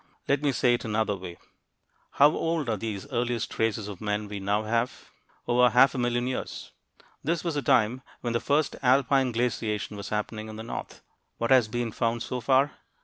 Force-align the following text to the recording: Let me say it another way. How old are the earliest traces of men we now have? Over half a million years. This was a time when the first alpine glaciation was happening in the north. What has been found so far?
Let 0.27 0.41
me 0.41 0.51
say 0.51 0.73
it 0.73 0.83
another 0.83 1.15
way. 1.15 1.37
How 2.13 2.29
old 2.31 2.69
are 2.69 2.75
the 2.75 2.99
earliest 3.11 3.51
traces 3.51 3.87
of 3.87 4.01
men 4.01 4.27
we 4.27 4.39
now 4.39 4.63
have? 4.63 5.11
Over 5.47 5.69
half 5.69 5.93
a 5.93 5.99
million 5.99 6.25
years. 6.25 6.71
This 7.23 7.43
was 7.43 7.55
a 7.55 7.61
time 7.61 8.01
when 8.21 8.33
the 8.33 8.39
first 8.39 8.75
alpine 8.81 9.31
glaciation 9.31 9.97
was 9.97 10.09
happening 10.09 10.49
in 10.49 10.55
the 10.55 10.63
north. 10.63 11.03
What 11.37 11.51
has 11.51 11.67
been 11.67 11.91
found 11.91 12.23
so 12.23 12.41
far? 12.41 12.71